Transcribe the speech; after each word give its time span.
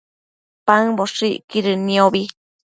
paëmboshëcquidën 0.67 1.81
niobi 1.87 2.23